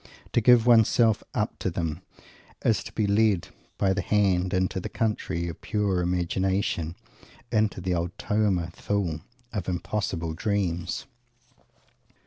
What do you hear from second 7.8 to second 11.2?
Ultima Thule of impossible dreams.